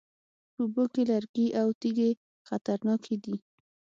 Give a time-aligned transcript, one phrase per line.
[0.53, 2.09] په اوبو کې لرګي او تیږې
[2.47, 3.35] خطرناکې دي